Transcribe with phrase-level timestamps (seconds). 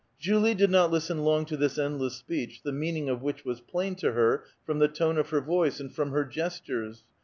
[0.17, 3.61] Julio did not listen long to this endless S[)eech, the mean ing of which was
[3.61, 7.03] plain to her from the tone of her voice, and from her gestuivs.